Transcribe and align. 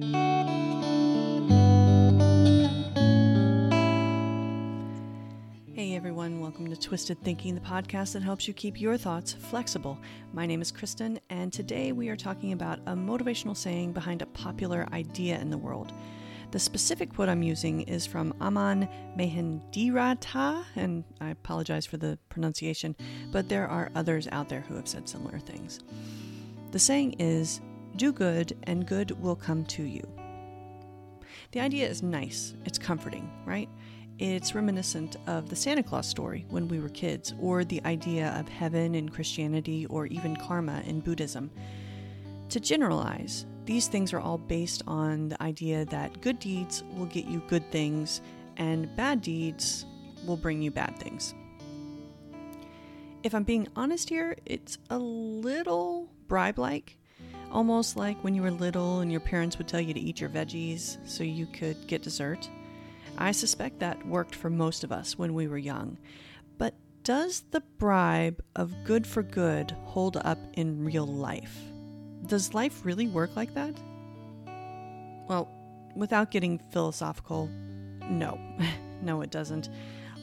Hey 0.00 0.06
everyone, 5.96 6.38
welcome 6.38 6.68
to 6.68 6.76
Twisted 6.76 7.20
Thinking, 7.24 7.56
the 7.56 7.60
podcast 7.60 8.12
that 8.12 8.22
helps 8.22 8.46
you 8.46 8.54
keep 8.54 8.80
your 8.80 8.96
thoughts 8.96 9.32
flexible. 9.32 9.98
My 10.32 10.46
name 10.46 10.62
is 10.62 10.70
Kristen, 10.70 11.18
and 11.30 11.52
today 11.52 11.90
we 11.90 12.10
are 12.10 12.16
talking 12.16 12.52
about 12.52 12.78
a 12.86 12.92
motivational 12.92 13.56
saying 13.56 13.92
behind 13.92 14.22
a 14.22 14.26
popular 14.26 14.86
idea 14.92 15.40
in 15.40 15.50
the 15.50 15.58
world. 15.58 15.92
The 16.52 16.60
specific 16.60 17.12
quote 17.12 17.28
I'm 17.28 17.42
using 17.42 17.80
is 17.80 18.06
from 18.06 18.32
Aman 18.40 18.88
Mehendirata, 19.18 20.64
and 20.76 21.02
I 21.20 21.30
apologize 21.30 21.86
for 21.86 21.96
the 21.96 22.20
pronunciation, 22.28 22.94
but 23.32 23.48
there 23.48 23.66
are 23.66 23.90
others 23.96 24.28
out 24.30 24.48
there 24.48 24.60
who 24.60 24.76
have 24.76 24.86
said 24.86 25.08
similar 25.08 25.40
things. 25.40 25.80
The 26.70 26.78
saying 26.78 27.14
is, 27.18 27.60
Do 27.98 28.12
good, 28.12 28.56
and 28.62 28.86
good 28.86 29.10
will 29.20 29.34
come 29.34 29.64
to 29.64 29.82
you. 29.82 30.08
The 31.50 31.58
idea 31.58 31.88
is 31.88 32.00
nice, 32.00 32.54
it's 32.64 32.78
comforting, 32.78 33.28
right? 33.44 33.68
It's 34.20 34.54
reminiscent 34.54 35.16
of 35.26 35.48
the 35.48 35.56
Santa 35.56 35.82
Claus 35.82 36.06
story 36.06 36.46
when 36.48 36.68
we 36.68 36.78
were 36.78 36.90
kids, 36.90 37.34
or 37.40 37.64
the 37.64 37.84
idea 37.84 38.28
of 38.38 38.48
heaven 38.48 38.94
in 38.94 39.08
Christianity, 39.08 39.84
or 39.86 40.06
even 40.06 40.36
karma 40.36 40.80
in 40.86 41.00
Buddhism. 41.00 41.50
To 42.50 42.60
generalize, 42.60 43.46
these 43.64 43.88
things 43.88 44.12
are 44.12 44.20
all 44.20 44.38
based 44.38 44.84
on 44.86 45.30
the 45.30 45.42
idea 45.42 45.84
that 45.86 46.20
good 46.20 46.38
deeds 46.38 46.84
will 46.96 47.06
get 47.06 47.24
you 47.24 47.42
good 47.48 47.68
things, 47.72 48.20
and 48.58 48.94
bad 48.94 49.22
deeds 49.22 49.86
will 50.24 50.36
bring 50.36 50.62
you 50.62 50.70
bad 50.70 50.96
things. 51.00 51.34
If 53.24 53.34
I'm 53.34 53.42
being 53.42 53.66
honest 53.74 54.08
here, 54.08 54.36
it's 54.46 54.78
a 54.88 54.98
little 55.00 56.12
bribe 56.28 56.60
like 56.60 56.97
almost 57.50 57.96
like 57.96 58.22
when 58.22 58.34
you 58.34 58.42
were 58.42 58.50
little 58.50 59.00
and 59.00 59.10
your 59.10 59.20
parents 59.20 59.58
would 59.58 59.68
tell 59.68 59.80
you 59.80 59.94
to 59.94 60.00
eat 60.00 60.20
your 60.20 60.30
veggies 60.30 60.98
so 61.08 61.24
you 61.24 61.46
could 61.46 61.86
get 61.86 62.02
dessert. 62.02 62.48
I 63.16 63.32
suspect 63.32 63.80
that 63.80 64.06
worked 64.06 64.34
for 64.34 64.50
most 64.50 64.84
of 64.84 64.92
us 64.92 65.18
when 65.18 65.34
we 65.34 65.48
were 65.48 65.58
young. 65.58 65.98
But 66.56 66.74
does 67.02 67.42
the 67.50 67.62
bribe 67.78 68.42
of 68.54 68.74
good 68.84 69.06
for 69.06 69.22
good 69.22 69.72
hold 69.84 70.16
up 70.18 70.38
in 70.54 70.84
real 70.84 71.06
life? 71.06 71.58
Does 72.26 72.54
life 72.54 72.84
really 72.84 73.08
work 73.08 73.34
like 73.34 73.54
that? 73.54 73.74
Well, 75.28 75.48
without 75.96 76.30
getting 76.30 76.58
philosophical, 76.70 77.48
no. 78.08 78.38
no, 79.02 79.20
it 79.22 79.30
doesn't. 79.30 79.68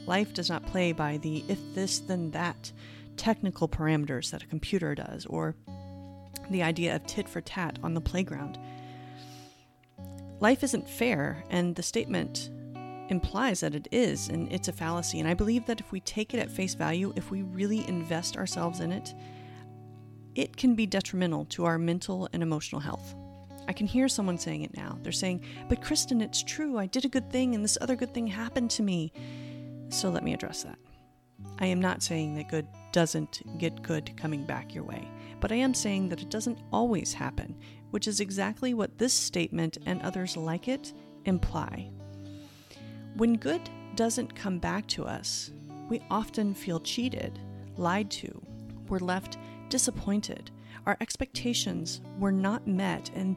Life 0.05 0.33
does 0.33 0.49
not 0.49 0.65
play 0.65 0.91
by 0.91 1.17
the 1.17 1.43
if 1.47 1.59
this 1.73 1.99
then 1.99 2.31
that 2.31 2.71
technical 3.17 3.67
parameters 3.67 4.31
that 4.31 4.43
a 4.43 4.47
computer 4.47 4.93
does, 4.93 5.25
or 5.25 5.55
the 6.49 6.63
idea 6.63 6.95
of 6.95 7.05
tit 7.05 7.27
for 7.27 7.41
tat 7.41 7.79
on 7.83 7.93
the 7.93 8.01
playground. 8.01 8.57
Life 10.39 10.63
isn't 10.63 10.89
fair, 10.89 11.43
and 11.49 11.75
the 11.75 11.83
statement 11.83 12.49
implies 13.09 13.59
that 13.59 13.75
it 13.75 13.88
is, 13.91 14.29
and 14.29 14.51
it's 14.51 14.67
a 14.67 14.73
fallacy. 14.73 15.19
And 15.19 15.29
I 15.29 15.33
believe 15.33 15.66
that 15.67 15.79
if 15.79 15.91
we 15.91 15.99
take 16.01 16.33
it 16.33 16.39
at 16.39 16.51
face 16.51 16.75
value, 16.75 17.13
if 17.16 17.31
we 17.31 17.43
really 17.43 17.88
invest 17.88 18.38
ourselves 18.38 18.79
in 18.79 18.91
it, 18.91 19.13
it 20.35 20.57
can 20.57 20.75
be 20.75 20.85
detrimental 20.85 21.45
to 21.45 21.66
our 21.66 21.77
mental 21.77 22.27
and 22.33 22.43
emotional 22.43 22.81
health. 22.81 23.16
I 23.67 23.73
can 23.73 23.88
hear 23.88 24.07
someone 24.07 24.38
saying 24.38 24.63
it 24.63 24.75
now. 24.75 24.99
They're 25.01 25.11
saying, 25.11 25.43
But 25.69 25.81
Kristen, 25.81 26.21
it's 26.21 26.43
true. 26.43 26.77
I 26.77 26.85
did 26.85 27.05
a 27.05 27.09
good 27.09 27.31
thing, 27.31 27.55
and 27.55 27.63
this 27.63 27.77
other 27.81 27.95
good 27.95 28.13
thing 28.13 28.27
happened 28.27 28.69
to 28.71 28.83
me. 28.83 29.11
So 29.89 30.09
let 30.09 30.23
me 30.23 30.33
address 30.33 30.63
that. 30.63 30.77
I 31.59 31.67
am 31.67 31.81
not 31.81 32.03
saying 32.03 32.35
that 32.35 32.49
good 32.49 32.67
doesn't 32.99 33.41
get 33.57 33.83
good 33.83 34.15
coming 34.17 34.45
back 34.45 34.73
your 34.73 34.83
way 34.83 35.05
but 35.39 35.51
I 35.51 35.57
am 35.57 35.73
saying 35.73 36.09
that 36.09 36.21
it 36.21 36.29
doesn't 36.29 36.57
always 36.71 37.13
happen, 37.13 37.55
which 37.91 38.07
is 38.07 38.19
exactly 38.19 38.73
what 38.73 38.97
this 38.97 39.13
statement 39.13 39.77
and 39.85 40.01
others 40.01 40.35
like 40.35 40.67
it 40.67 40.93
imply. 41.25 41.91
When 43.16 43.35
good 43.35 43.61
doesn't 43.95 44.35
come 44.35 44.59
back 44.59 44.88
to 44.88 45.05
us, 45.05 45.51
we 45.88 46.01
often 46.09 46.53
feel 46.53 46.79
cheated, 46.79 47.39
lied 47.78 48.09
to, 48.11 48.41
we're 48.89 49.00
left 49.00 49.38
disappointed, 49.69 50.51
our 50.85 50.97
expectations 51.00 52.01
were 52.19 52.31
not 52.31 52.67
met, 52.67 53.09
and 53.16 53.35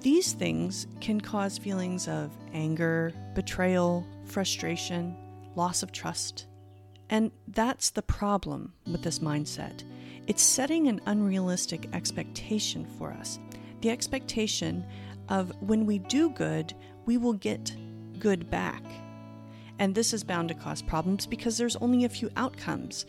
these 0.00 0.32
things 0.32 0.86
can 1.00 1.20
cause 1.20 1.58
feelings 1.58 2.08
of 2.08 2.30
anger, 2.52 3.12
betrayal, 3.34 4.06
frustration, 4.24 5.16
loss 5.54 5.82
of 5.82 5.92
trust. 5.92 6.46
And 7.12 7.30
that's 7.46 7.90
the 7.90 8.00
problem 8.00 8.72
with 8.90 9.02
this 9.02 9.18
mindset. 9.18 9.84
It's 10.26 10.42
setting 10.42 10.88
an 10.88 11.02
unrealistic 11.04 11.90
expectation 11.92 12.86
for 12.96 13.12
us. 13.12 13.38
The 13.82 13.90
expectation 13.90 14.82
of 15.28 15.52
when 15.60 15.84
we 15.84 15.98
do 15.98 16.30
good, 16.30 16.72
we 17.04 17.18
will 17.18 17.34
get 17.34 17.76
good 18.18 18.50
back. 18.50 18.82
And 19.78 19.94
this 19.94 20.14
is 20.14 20.24
bound 20.24 20.48
to 20.48 20.54
cause 20.54 20.80
problems 20.80 21.26
because 21.26 21.58
there's 21.58 21.76
only 21.76 22.06
a 22.06 22.08
few 22.08 22.30
outcomes. 22.34 23.04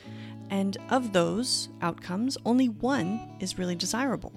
And 0.50 0.76
of 0.90 1.14
those 1.14 1.70
outcomes, 1.82 2.38
only 2.46 2.68
one 2.68 3.38
is 3.40 3.58
really 3.58 3.76
desirable. 3.76 4.32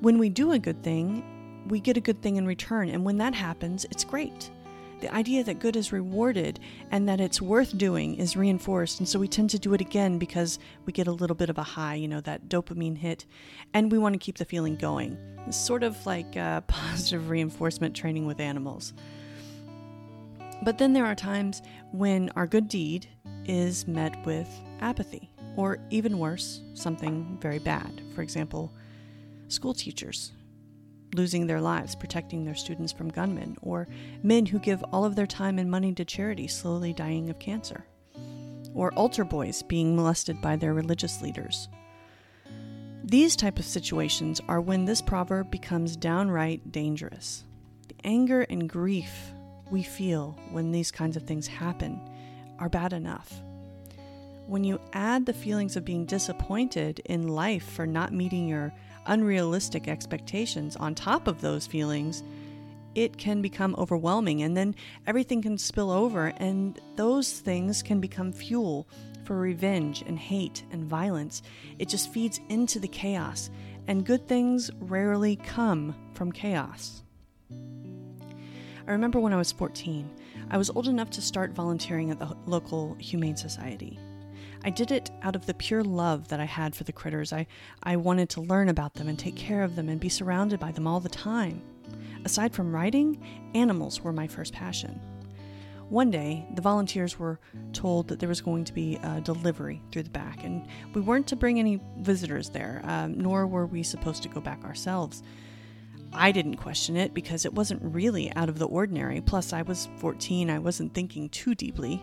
When 0.00 0.16
we 0.16 0.30
do 0.30 0.52
a 0.52 0.58
good 0.58 0.82
thing, 0.82 1.66
we 1.68 1.80
get 1.80 1.98
a 1.98 2.00
good 2.00 2.22
thing 2.22 2.36
in 2.36 2.46
return. 2.46 2.88
And 2.88 3.04
when 3.04 3.18
that 3.18 3.34
happens, 3.34 3.84
it's 3.90 4.04
great 4.04 4.50
the 5.00 5.12
idea 5.14 5.44
that 5.44 5.58
good 5.58 5.76
is 5.76 5.92
rewarded 5.92 6.60
and 6.90 7.08
that 7.08 7.20
it's 7.20 7.40
worth 7.40 7.76
doing 7.76 8.16
is 8.16 8.36
reinforced. 8.36 8.98
And 8.98 9.08
so 9.08 9.18
we 9.18 9.28
tend 9.28 9.50
to 9.50 9.58
do 9.58 9.74
it 9.74 9.80
again 9.80 10.18
because 10.18 10.58
we 10.86 10.92
get 10.92 11.06
a 11.06 11.12
little 11.12 11.36
bit 11.36 11.50
of 11.50 11.58
a 11.58 11.62
high, 11.62 11.94
you 11.94 12.08
know, 12.08 12.20
that 12.22 12.48
dopamine 12.48 12.96
hit, 12.96 13.26
and 13.72 13.90
we 13.90 13.98
want 13.98 14.14
to 14.14 14.18
keep 14.18 14.38
the 14.38 14.44
feeling 14.44 14.76
going. 14.76 15.18
It's 15.46 15.56
sort 15.56 15.82
of 15.82 16.04
like 16.06 16.36
uh, 16.36 16.60
positive 16.68 17.28
reinforcement 17.28 17.94
training 17.94 18.26
with 18.26 18.40
animals. 18.40 18.92
But 20.62 20.78
then 20.78 20.92
there 20.92 21.04
are 21.04 21.14
times 21.14 21.62
when 21.92 22.30
our 22.36 22.46
good 22.46 22.68
deed 22.68 23.06
is 23.44 23.86
met 23.86 24.24
with 24.24 24.48
apathy, 24.80 25.30
or 25.56 25.78
even 25.90 26.18
worse, 26.18 26.62
something 26.72 27.38
very 27.40 27.58
bad. 27.58 28.00
For 28.14 28.22
example, 28.22 28.72
school 29.48 29.74
teachers 29.74 30.32
losing 31.14 31.46
their 31.46 31.60
lives 31.60 31.94
protecting 31.94 32.44
their 32.44 32.54
students 32.54 32.92
from 32.92 33.08
gunmen, 33.08 33.56
or 33.62 33.88
men 34.22 34.46
who 34.46 34.58
give 34.58 34.84
all 34.92 35.04
of 35.04 35.16
their 35.16 35.26
time 35.26 35.58
and 35.58 35.70
money 35.70 35.92
to 35.94 36.04
charity 36.04 36.46
slowly 36.46 36.92
dying 36.92 37.30
of 37.30 37.38
cancer, 37.38 37.86
or 38.74 38.92
altar 38.94 39.24
boys 39.24 39.62
being 39.62 39.96
molested 39.96 40.40
by 40.40 40.56
their 40.56 40.74
religious 40.74 41.22
leaders. 41.22 41.68
These 43.04 43.36
type 43.36 43.58
of 43.58 43.66
situations 43.66 44.40
are 44.48 44.60
when 44.60 44.86
this 44.86 45.02
proverb 45.02 45.50
becomes 45.50 45.96
downright 45.96 46.72
dangerous. 46.72 47.44
The 47.88 47.96
anger 48.02 48.42
and 48.48 48.68
grief 48.68 49.32
we 49.70 49.82
feel 49.82 50.38
when 50.50 50.72
these 50.72 50.90
kinds 50.90 51.16
of 51.16 51.24
things 51.24 51.46
happen 51.46 52.00
are 52.58 52.68
bad 52.68 52.92
enough. 52.92 53.42
When 54.46 54.64
you 54.64 54.80
add 54.92 55.26
the 55.26 55.32
feelings 55.32 55.76
of 55.76 55.84
being 55.84 56.06
disappointed 56.06 57.00
in 57.06 57.28
life 57.28 57.64
for 57.70 57.86
not 57.86 58.12
meeting 58.12 58.46
your 58.46 58.72
unrealistic 59.06 59.88
expectations 59.88 60.76
on 60.76 60.94
top 60.94 61.26
of 61.26 61.40
those 61.40 61.66
feelings, 61.66 62.22
it 62.94 63.18
can 63.18 63.42
become 63.42 63.74
overwhelming 63.76 64.42
and 64.42 64.56
then 64.56 64.74
everything 65.06 65.42
can 65.42 65.58
spill 65.58 65.90
over, 65.90 66.32
and 66.36 66.80
those 66.96 67.32
things 67.32 67.82
can 67.82 68.00
become 68.00 68.32
fuel 68.32 68.88
for 69.24 69.38
revenge 69.38 70.02
and 70.06 70.18
hate 70.18 70.64
and 70.70 70.84
violence. 70.84 71.42
It 71.78 71.88
just 71.88 72.12
feeds 72.12 72.40
into 72.48 72.78
the 72.78 72.88
chaos, 72.88 73.50
and 73.88 74.06
good 74.06 74.28
things 74.28 74.70
rarely 74.80 75.36
come 75.36 75.94
from 76.14 76.30
chaos. 76.30 77.02
I 78.86 78.92
remember 78.92 79.18
when 79.18 79.32
I 79.32 79.38
was 79.38 79.50
14, 79.50 80.10
I 80.50 80.58
was 80.58 80.70
old 80.70 80.88
enough 80.88 81.10
to 81.10 81.22
start 81.22 81.52
volunteering 81.52 82.10
at 82.10 82.18
the 82.18 82.36
local 82.46 82.94
Humane 83.00 83.36
Society. 83.36 83.98
I 84.64 84.70
did 84.70 84.90
it 84.90 85.10
out 85.22 85.36
of 85.36 85.44
the 85.44 85.52
pure 85.52 85.84
love 85.84 86.28
that 86.28 86.40
I 86.40 86.46
had 86.46 86.74
for 86.74 86.84
the 86.84 86.92
critters. 86.92 87.34
I, 87.34 87.46
I 87.82 87.96
wanted 87.96 88.30
to 88.30 88.40
learn 88.40 88.70
about 88.70 88.94
them 88.94 89.08
and 89.08 89.18
take 89.18 89.36
care 89.36 89.62
of 89.62 89.76
them 89.76 89.90
and 89.90 90.00
be 90.00 90.08
surrounded 90.08 90.58
by 90.58 90.72
them 90.72 90.86
all 90.86 91.00
the 91.00 91.10
time. 91.10 91.60
Aside 92.24 92.54
from 92.54 92.74
writing, 92.74 93.22
animals 93.54 94.00
were 94.00 94.12
my 94.12 94.26
first 94.26 94.54
passion. 94.54 94.98
One 95.90 96.10
day, 96.10 96.46
the 96.54 96.62
volunteers 96.62 97.18
were 97.18 97.38
told 97.74 98.08
that 98.08 98.20
there 98.20 98.28
was 98.28 98.40
going 98.40 98.64
to 98.64 98.72
be 98.72 98.96
a 99.02 99.20
delivery 99.20 99.82
through 99.92 100.04
the 100.04 100.10
back, 100.10 100.42
and 100.42 100.66
we 100.94 101.02
weren't 101.02 101.26
to 101.26 101.36
bring 101.36 101.58
any 101.58 101.78
visitors 101.98 102.48
there, 102.48 102.80
um, 102.84 103.18
nor 103.18 103.46
were 103.46 103.66
we 103.66 103.82
supposed 103.82 104.22
to 104.22 104.30
go 104.30 104.40
back 104.40 104.64
ourselves. 104.64 105.22
I 106.14 106.32
didn't 106.32 106.56
question 106.56 106.96
it 106.96 107.12
because 107.12 107.44
it 107.44 107.52
wasn't 107.52 107.82
really 107.82 108.34
out 108.34 108.48
of 108.48 108.58
the 108.58 108.66
ordinary. 108.66 109.20
Plus, 109.20 109.52
I 109.52 109.60
was 109.60 109.90
14, 109.98 110.48
I 110.48 110.58
wasn't 110.58 110.94
thinking 110.94 111.28
too 111.28 111.54
deeply 111.54 112.02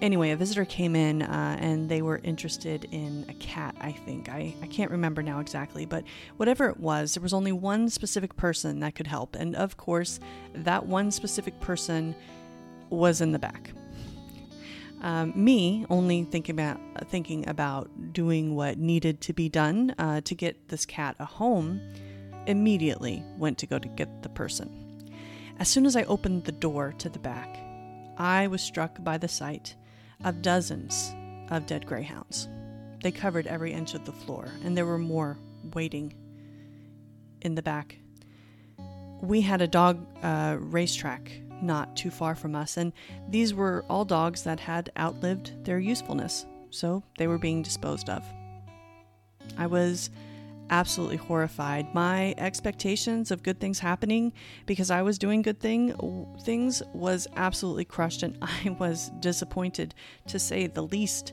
anyway, 0.00 0.30
a 0.30 0.36
visitor 0.36 0.64
came 0.64 0.94
in 0.94 1.22
uh, 1.22 1.56
and 1.60 1.88
they 1.88 2.02
were 2.02 2.20
interested 2.22 2.86
in 2.90 3.24
a 3.28 3.34
cat, 3.34 3.74
I 3.80 3.92
think. 3.92 4.28
I, 4.28 4.54
I 4.62 4.66
can't 4.66 4.90
remember 4.90 5.22
now 5.22 5.40
exactly, 5.40 5.86
but 5.86 6.04
whatever 6.36 6.68
it 6.68 6.78
was, 6.78 7.14
there 7.14 7.22
was 7.22 7.32
only 7.32 7.52
one 7.52 7.88
specific 7.88 8.36
person 8.36 8.80
that 8.80 8.94
could 8.94 9.06
help. 9.06 9.36
And 9.36 9.54
of 9.56 9.76
course, 9.76 10.20
that 10.54 10.86
one 10.86 11.10
specific 11.10 11.58
person 11.60 12.14
was 12.90 13.20
in 13.20 13.32
the 13.32 13.38
back. 13.38 13.72
Um, 15.02 15.32
me 15.36 15.84
only 15.90 16.24
thinking 16.24 16.54
about 16.54 16.80
thinking 17.10 17.46
about 17.48 17.90
doing 18.14 18.56
what 18.56 18.78
needed 18.78 19.20
to 19.22 19.34
be 19.34 19.48
done 19.48 19.94
uh, 19.98 20.22
to 20.22 20.34
get 20.34 20.68
this 20.68 20.86
cat 20.86 21.16
a 21.18 21.24
home 21.26 21.80
immediately 22.46 23.22
went 23.36 23.58
to 23.58 23.66
go 23.66 23.78
to 23.78 23.88
get 23.88 24.22
the 24.22 24.28
person. 24.30 24.70
As 25.58 25.68
soon 25.68 25.84
as 25.86 25.96
I 25.96 26.04
opened 26.04 26.44
the 26.44 26.52
door 26.52 26.94
to 26.98 27.08
the 27.08 27.18
back, 27.18 27.58
I 28.16 28.46
was 28.46 28.62
struck 28.62 29.02
by 29.04 29.18
the 29.18 29.28
sight 29.28 29.74
of 30.24 30.42
dozens 30.42 31.14
of 31.50 31.66
dead 31.66 31.86
greyhounds. 31.86 32.48
They 33.02 33.10
covered 33.10 33.46
every 33.46 33.72
inch 33.72 33.94
of 33.94 34.04
the 34.04 34.12
floor, 34.12 34.48
and 34.64 34.76
there 34.76 34.86
were 34.86 34.98
more 34.98 35.38
waiting 35.74 36.14
in 37.42 37.54
the 37.54 37.62
back. 37.62 37.98
We 39.20 39.40
had 39.40 39.62
a 39.62 39.68
dog 39.68 40.04
uh, 40.22 40.56
racetrack 40.58 41.30
not 41.62 41.96
too 41.96 42.10
far 42.10 42.34
from 42.34 42.54
us, 42.54 42.76
and 42.76 42.92
these 43.28 43.54
were 43.54 43.84
all 43.88 44.04
dogs 44.04 44.42
that 44.42 44.60
had 44.60 44.90
outlived 44.98 45.64
their 45.64 45.78
usefulness, 45.78 46.46
so 46.70 47.02
they 47.18 47.26
were 47.26 47.38
being 47.38 47.62
disposed 47.62 48.08
of. 48.10 48.24
I 49.56 49.66
was 49.66 50.10
absolutely 50.70 51.16
horrified. 51.16 51.94
My 51.94 52.34
expectations 52.38 53.30
of 53.30 53.42
good 53.42 53.60
things 53.60 53.78
happening 53.78 54.32
because 54.66 54.90
I 54.90 55.02
was 55.02 55.18
doing 55.18 55.42
good 55.42 55.60
thing 55.60 55.94
things 56.42 56.82
was 56.92 57.28
absolutely 57.36 57.84
crushed, 57.84 58.22
and 58.22 58.36
I 58.42 58.76
was 58.78 59.10
disappointed 59.20 59.94
to 60.28 60.38
say 60.38 60.66
the 60.66 60.82
least. 60.82 61.32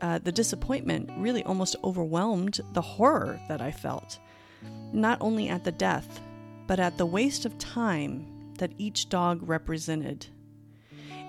Uh, 0.00 0.18
the 0.18 0.32
disappointment 0.32 1.08
really 1.16 1.44
almost 1.44 1.76
overwhelmed 1.84 2.60
the 2.72 2.80
horror 2.80 3.38
that 3.48 3.60
I 3.60 3.70
felt, 3.70 4.18
not 4.92 5.18
only 5.20 5.48
at 5.48 5.62
the 5.62 5.70
death, 5.70 6.20
but 6.66 6.80
at 6.80 6.98
the 6.98 7.06
waste 7.06 7.44
of 7.44 7.56
time 7.58 8.26
that 8.58 8.72
each 8.78 9.08
dog 9.08 9.48
represented. 9.48 10.26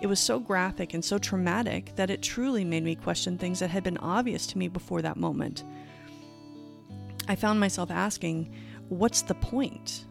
It 0.01 0.07
was 0.07 0.19
so 0.19 0.39
graphic 0.39 0.93
and 0.93 1.05
so 1.05 1.17
traumatic 1.17 1.95
that 1.95 2.09
it 2.09 2.21
truly 2.21 2.65
made 2.65 2.83
me 2.83 2.95
question 2.95 3.37
things 3.37 3.59
that 3.59 3.69
had 3.69 3.83
been 3.83 3.97
obvious 3.97 4.45
to 4.47 4.57
me 4.57 4.67
before 4.67 5.01
that 5.01 5.17
moment. 5.17 5.63
I 7.27 7.35
found 7.35 7.59
myself 7.59 7.89
asking, 7.89 8.53
what's 8.89 9.21
the 9.21 9.35
point? 9.35 10.05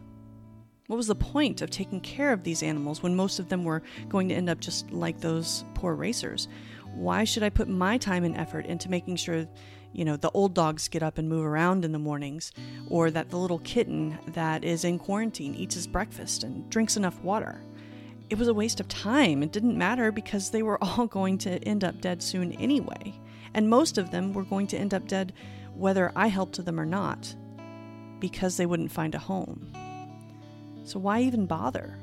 What 0.87 0.97
was 0.97 1.07
the 1.07 1.15
point 1.15 1.61
of 1.61 1.69
taking 1.69 2.01
care 2.01 2.33
of 2.33 2.43
these 2.43 2.63
animals 2.63 3.01
when 3.01 3.15
most 3.15 3.39
of 3.39 3.49
them 3.49 3.63
were 3.63 3.83
going 4.09 4.29
to 4.29 4.35
end 4.35 4.49
up 4.49 4.59
just 4.59 4.91
like 4.91 5.19
those 5.19 5.63
poor 5.75 5.95
racers? 5.95 6.47
Why 6.93 7.23
should 7.23 7.43
I 7.43 7.49
put 7.49 7.67
my 7.67 7.97
time 7.97 8.23
and 8.23 8.35
effort 8.35 8.65
into 8.65 8.89
making 8.89 9.15
sure, 9.15 9.47
you 9.93 10.05
know, 10.05 10.17
the 10.17 10.31
old 10.31 10.53
dogs 10.53 10.87
get 10.87 11.01
up 11.01 11.17
and 11.17 11.29
move 11.29 11.45
around 11.45 11.85
in 11.85 11.91
the 11.91 11.99
mornings, 11.99 12.51
or 12.89 13.11
that 13.11 13.29
the 13.29 13.37
little 13.37 13.59
kitten 13.59 14.17
that 14.27 14.63
is 14.63 14.83
in 14.83 14.99
quarantine 14.99 15.55
eats 15.55 15.75
his 15.75 15.87
breakfast 15.87 16.43
and 16.43 16.69
drinks 16.69 16.97
enough 16.97 17.19
water? 17.21 17.61
It 18.29 18.37
was 18.37 18.47
a 18.47 18.53
waste 18.53 18.79
of 18.79 18.87
time. 18.87 19.43
It 19.43 19.51
didn't 19.51 19.77
matter 19.77 20.11
because 20.11 20.49
they 20.49 20.63
were 20.63 20.83
all 20.83 21.07
going 21.07 21.37
to 21.39 21.63
end 21.63 21.83
up 21.83 22.01
dead 22.01 22.21
soon 22.21 22.51
anyway. 22.53 23.13
And 23.53 23.69
most 23.69 23.97
of 23.97 24.11
them 24.11 24.33
were 24.33 24.43
going 24.43 24.67
to 24.67 24.77
end 24.77 24.93
up 24.93 25.07
dead 25.07 25.33
whether 25.75 26.11
I 26.15 26.27
helped 26.27 26.63
them 26.63 26.79
or 26.79 26.85
not, 26.85 27.35
because 28.19 28.57
they 28.57 28.65
wouldn't 28.65 28.91
find 28.91 29.15
a 29.15 29.19
home. 29.19 29.71
So 30.83 30.99
why 30.99 31.21
even 31.21 31.45
bother? 31.45 31.97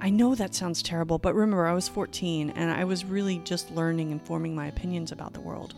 I 0.00 0.10
know 0.10 0.34
that 0.34 0.54
sounds 0.54 0.82
terrible, 0.82 1.18
but 1.18 1.34
remember, 1.34 1.66
I 1.66 1.74
was 1.74 1.88
14 1.88 2.50
and 2.50 2.70
I 2.70 2.84
was 2.84 3.04
really 3.04 3.38
just 3.38 3.72
learning 3.72 4.12
and 4.12 4.22
forming 4.22 4.54
my 4.54 4.68
opinions 4.68 5.10
about 5.10 5.32
the 5.32 5.40
world. 5.40 5.74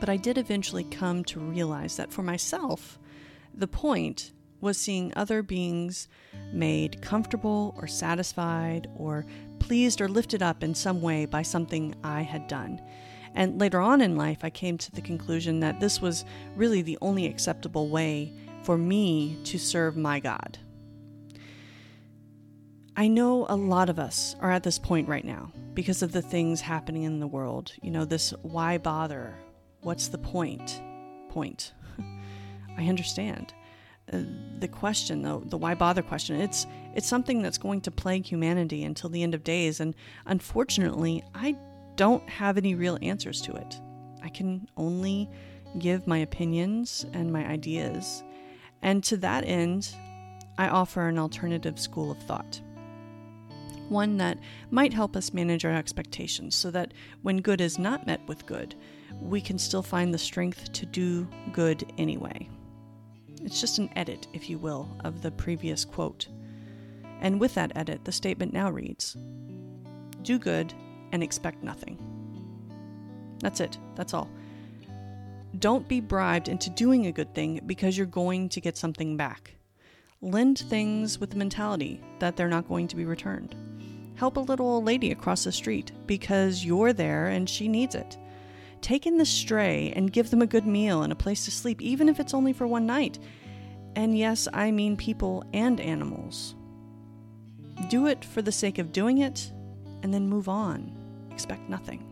But 0.00 0.08
I 0.08 0.16
did 0.16 0.38
eventually 0.38 0.84
come 0.84 1.22
to 1.24 1.38
realize 1.38 1.96
that 1.96 2.12
for 2.12 2.22
myself, 2.22 2.98
the 3.54 3.68
point 3.68 4.32
was 4.60 4.78
seeing 4.78 5.12
other 5.14 5.42
beings 5.42 6.08
made 6.52 7.02
comfortable 7.02 7.74
or 7.76 7.86
satisfied 7.86 8.88
or 8.96 9.26
pleased 9.62 10.00
or 10.00 10.08
lifted 10.08 10.42
up 10.42 10.64
in 10.64 10.74
some 10.74 11.00
way 11.00 11.24
by 11.24 11.42
something 11.42 11.94
I 12.02 12.22
had 12.22 12.48
done. 12.48 12.80
And 13.34 13.60
later 13.60 13.80
on 13.80 14.00
in 14.00 14.16
life, 14.16 14.40
I 14.42 14.50
came 14.50 14.76
to 14.78 14.92
the 14.92 15.00
conclusion 15.00 15.60
that 15.60 15.80
this 15.80 16.00
was 16.00 16.24
really 16.56 16.82
the 16.82 16.98
only 17.00 17.26
acceptable 17.26 17.88
way 17.88 18.32
for 18.64 18.76
me 18.76 19.38
to 19.44 19.58
serve 19.58 19.96
my 19.96 20.20
God. 20.20 20.58
I 22.96 23.08
know 23.08 23.46
a 23.48 23.56
lot 23.56 23.88
of 23.88 23.98
us 23.98 24.36
are 24.40 24.50
at 24.50 24.64
this 24.64 24.78
point 24.78 25.08
right 25.08 25.24
now 25.24 25.50
because 25.72 26.02
of 26.02 26.12
the 26.12 26.20
things 26.20 26.60
happening 26.60 27.04
in 27.04 27.20
the 27.20 27.26
world. 27.26 27.72
You 27.80 27.90
know, 27.90 28.04
this 28.04 28.34
why 28.42 28.76
bother? 28.78 29.34
What's 29.80 30.08
the 30.08 30.18
point? 30.18 30.82
Point. 31.30 31.72
I 32.76 32.88
understand. 32.88 33.54
Uh, 34.12 34.18
the 34.58 34.68
question, 34.68 35.22
though, 35.22 35.42
the 35.46 35.56
why 35.56 35.74
bother 35.74 36.02
question, 36.02 36.40
it's 36.40 36.66
it's 36.94 37.08
something 37.08 37.42
that's 37.42 37.58
going 37.58 37.80
to 37.80 37.90
plague 37.90 38.26
humanity 38.26 38.84
until 38.84 39.10
the 39.10 39.22
end 39.22 39.34
of 39.34 39.42
days, 39.42 39.80
and 39.80 39.94
unfortunately, 40.26 41.24
I 41.34 41.56
don't 41.96 42.28
have 42.28 42.56
any 42.56 42.74
real 42.74 42.98
answers 43.02 43.40
to 43.42 43.54
it. 43.54 43.80
I 44.22 44.28
can 44.28 44.68
only 44.76 45.28
give 45.78 46.06
my 46.06 46.18
opinions 46.18 47.06
and 47.12 47.32
my 47.32 47.46
ideas, 47.46 48.22
and 48.82 49.02
to 49.04 49.16
that 49.18 49.44
end, 49.46 49.94
I 50.58 50.68
offer 50.68 51.08
an 51.08 51.18
alternative 51.18 51.78
school 51.80 52.10
of 52.10 52.18
thought. 52.18 52.60
One 53.88 54.16
that 54.18 54.38
might 54.70 54.92
help 54.92 55.16
us 55.16 55.34
manage 55.34 55.64
our 55.64 55.74
expectations 55.74 56.54
so 56.54 56.70
that 56.70 56.94
when 57.22 57.38
good 57.38 57.60
is 57.60 57.78
not 57.78 58.06
met 58.06 58.20
with 58.28 58.46
good, 58.46 58.74
we 59.20 59.40
can 59.40 59.58
still 59.58 59.82
find 59.82 60.14
the 60.14 60.18
strength 60.18 60.72
to 60.72 60.86
do 60.86 61.26
good 61.52 61.92
anyway. 61.98 62.48
It's 63.44 63.60
just 63.60 63.78
an 63.78 63.90
edit, 63.96 64.28
if 64.32 64.48
you 64.48 64.58
will, 64.58 64.88
of 65.04 65.22
the 65.22 65.30
previous 65.30 65.84
quote. 65.84 66.28
And 67.20 67.40
with 67.40 67.54
that 67.54 67.72
edit, 67.76 68.04
the 68.04 68.12
statement 68.12 68.52
now 68.52 68.70
reads 68.70 69.16
Do 70.22 70.38
good 70.38 70.72
and 71.12 71.22
expect 71.22 71.62
nothing. 71.62 71.98
That's 73.40 73.60
it. 73.60 73.78
That's 73.94 74.14
all. 74.14 74.30
Don't 75.58 75.86
be 75.88 76.00
bribed 76.00 76.48
into 76.48 76.70
doing 76.70 77.06
a 77.06 77.12
good 77.12 77.34
thing 77.34 77.60
because 77.66 77.98
you're 77.98 78.06
going 78.06 78.48
to 78.50 78.60
get 78.60 78.76
something 78.76 79.16
back. 79.16 79.54
Lend 80.22 80.58
things 80.58 81.18
with 81.18 81.30
the 81.30 81.36
mentality 81.36 82.00
that 82.20 82.36
they're 82.36 82.48
not 82.48 82.68
going 82.68 82.88
to 82.88 82.96
be 82.96 83.04
returned. 83.04 83.54
Help 84.14 84.36
a 84.36 84.40
little 84.40 84.66
old 84.66 84.84
lady 84.84 85.10
across 85.10 85.44
the 85.44 85.52
street 85.52 85.90
because 86.06 86.64
you're 86.64 86.92
there 86.92 87.28
and 87.28 87.50
she 87.50 87.68
needs 87.68 87.94
it. 87.94 88.16
Take 88.82 89.06
in 89.06 89.16
the 89.16 89.24
stray 89.24 89.92
and 89.96 90.12
give 90.12 90.30
them 90.30 90.42
a 90.42 90.46
good 90.46 90.66
meal 90.66 91.02
and 91.02 91.12
a 91.12 91.16
place 91.16 91.46
to 91.46 91.50
sleep, 91.50 91.80
even 91.80 92.08
if 92.08 92.20
it's 92.20 92.34
only 92.34 92.52
for 92.52 92.66
one 92.66 92.84
night. 92.84 93.18
And 93.96 94.18
yes, 94.18 94.46
I 94.52 94.70
mean 94.70 94.96
people 94.96 95.44
and 95.54 95.80
animals. 95.80 96.54
Do 97.88 98.06
it 98.06 98.24
for 98.24 98.42
the 98.42 98.52
sake 98.52 98.78
of 98.78 98.92
doing 98.92 99.18
it 99.18 99.50
and 100.02 100.12
then 100.12 100.28
move 100.28 100.48
on 100.48 100.98
expect 101.32 101.68
nothing. 101.68 102.04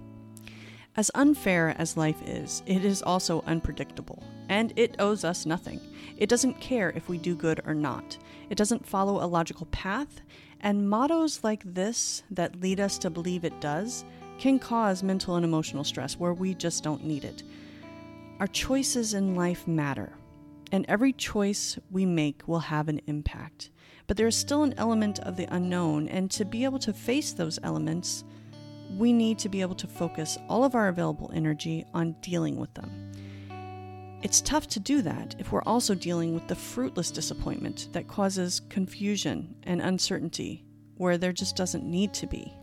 As 0.97 1.11
unfair 1.15 1.75
as 1.79 1.97
life 1.97 2.21
is, 2.27 2.63
it 2.67 2.85
is 2.85 3.03
also 3.03 3.45
unpredictable, 3.47 4.25
and 4.49 4.73
it 4.77 4.97
owes 4.99 5.25
us 5.25 5.47
nothing. 5.47 5.81
It 6.17 6.29
doesn't 6.29 6.61
care 6.61 6.91
if 6.91 7.09
we 7.09 7.17
do 7.17 7.37
good 7.37 7.61
or 7.65 7.75
not. 7.75 8.19
It 8.49 8.59
doesn't 8.59 8.87
follow 8.87 9.23
a 9.23 9.29
logical 9.29 9.67
path, 9.67 10.21
and 10.61 10.91
mottos 10.91 11.45
like 11.45 11.63
this 11.65 12.25
that 12.31 12.61
lead 12.61 12.81
us 12.81 12.99
to 12.99 13.11
believe 13.11 13.45
it 13.45 13.61
does 13.61 14.05
can 14.41 14.59
cause 14.59 15.03
mental 15.03 15.37
and 15.37 15.45
emotional 15.45 15.85
stress 15.85 16.19
where 16.19 16.33
we 16.33 16.55
just 16.55 16.83
don't 16.83 17.05
need 17.05 17.25
it. 17.25 17.43
Our 18.41 18.47
choices 18.47 19.13
in 19.13 19.35
life 19.35 19.69
matter, 19.69 20.15
and 20.73 20.87
every 20.89 21.13
choice 21.13 21.79
we 21.91 22.07
make 22.07 22.49
will 22.49 22.61
have 22.61 22.89
an 22.89 23.03
impact. 23.07 23.69
But 24.07 24.17
there 24.17 24.27
is 24.27 24.35
still 24.35 24.63
an 24.63 24.73
element 24.79 25.19
of 25.21 25.37
the 25.37 25.47
unknown, 25.55 26.09
and 26.09 26.31
to 26.31 26.47
be 26.47 26.65
able 26.65 26.79
to 26.79 26.93
face 26.95 27.35
those 27.35 27.59
elements, 27.63 28.25
we 28.97 29.13
need 29.13 29.39
to 29.41 29.51
be 29.51 29.61
able 29.61 29.75
to 29.75 29.87
focus 29.87 30.39
all 30.49 30.65
of 30.65 30.75
our 30.75 30.89
available 30.89 31.31
energy 31.35 31.85
on 31.93 32.17
dealing 32.23 32.57
with 32.57 32.73
them. 32.73 33.13
It's 34.23 34.41
tough 34.41 34.69
to 34.69 34.81
do 34.81 35.03
that 35.03 35.37
if 35.39 35.53
we're 35.53 35.63
also 35.63 35.95
dealing 35.95 36.33
with 36.33 36.49
the 36.49 36.55
fruitless 36.55 37.11
disappointment 37.11 37.91
that 37.93 38.09
causes 38.09 38.63
confusion 38.71 39.55
and 39.65 39.83
uncertainty 39.83 40.65
where 40.97 41.19
there 41.19 41.33
just 41.33 41.57
doesn't 41.57 41.85
need 41.85 42.15
to 42.15 42.27
be. 42.27 42.55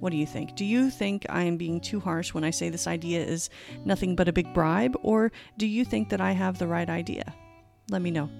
What 0.00 0.10
do 0.10 0.16
you 0.16 0.26
think? 0.26 0.54
Do 0.54 0.64
you 0.64 0.90
think 0.90 1.26
I 1.28 1.42
am 1.42 1.56
being 1.56 1.80
too 1.80 2.00
harsh 2.00 2.32
when 2.32 2.44
I 2.44 2.50
say 2.50 2.68
this 2.68 2.86
idea 2.86 3.24
is 3.24 3.50
nothing 3.84 4.14
but 4.14 4.28
a 4.28 4.32
big 4.32 4.54
bribe, 4.54 4.96
or 5.02 5.32
do 5.56 5.66
you 5.66 5.84
think 5.84 6.08
that 6.10 6.20
I 6.20 6.32
have 6.32 6.58
the 6.58 6.68
right 6.68 6.88
idea? 6.88 7.34
Let 7.90 8.02
me 8.02 8.10
know. 8.10 8.30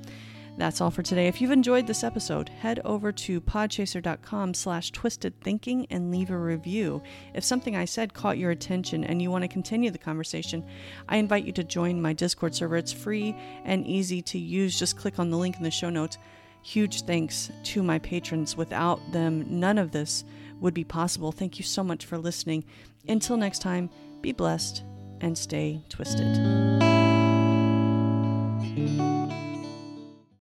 That's 0.59 0.81
all 0.81 0.91
for 0.91 1.05
today. 1.05 1.29
If 1.29 1.41
you've 1.41 1.53
enjoyed 1.53 1.87
this 1.87 2.03
episode, 2.03 2.49
head 2.49 2.81
over 2.85 3.13
to 3.13 3.41
podchaser.com 3.41 4.55
slash 4.55 4.91
twisted 4.91 5.41
thinking 5.41 5.87
and 5.89 6.11
leave 6.11 6.31
a 6.31 6.37
review. 6.37 7.01
If 7.33 7.45
something 7.45 7.77
I 7.77 7.85
said 7.85 8.13
caught 8.13 8.39
your 8.39 8.51
attention 8.51 9.05
and 9.05 9.23
you 9.23 9.31
want 9.31 9.43
to 9.43 9.49
continue 9.49 9.93
the 9.93 9.99
conversation, 9.99 10.67
I 11.09 11.19
invite 11.19 11.45
you 11.45 11.53
to 11.53 11.63
join 11.63 12.03
my 12.03 12.13
Discord 12.13 12.57
server. 12.57 12.77
It's 12.77 12.93
free 12.93 13.37
and 13.65 13.87
easy 13.87 14.21
to 14.23 14.39
use. 14.39 14.77
Just 14.77 14.99
click 14.99 15.21
on 15.21 15.31
the 15.31 15.39
link 15.39 15.57
in 15.57 15.63
the 15.63 15.71
show 15.71 15.91
notes. 15.91 16.19
Huge 16.63 17.03
thanks 17.03 17.53
to 17.63 17.85
my 17.85 18.01
patrons. 18.01 18.57
Without 18.57 19.01
them, 19.13 19.47
none 19.49 19.79
of 19.79 19.93
this 19.93 20.25
would 20.61 20.75
be 20.75 20.85
possible. 20.85 21.33
Thank 21.33 21.59
you 21.59 21.65
so 21.65 21.83
much 21.83 22.05
for 22.05 22.19
listening. 22.19 22.65
Until 23.09 23.37
next 23.37 23.61
time, 23.61 23.91
be 24.21 24.33
blessed 24.33 24.83
and 25.21 25.37
stay 25.37 25.83
twisted. 25.89 26.37